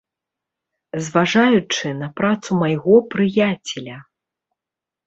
[1.09, 3.97] Зважаючы на працу майго прыяцеля.